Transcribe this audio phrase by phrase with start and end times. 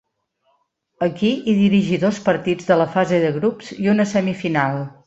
[1.07, 4.87] Aquí hi dirigí dos partits de la fase de grups i una semifinal.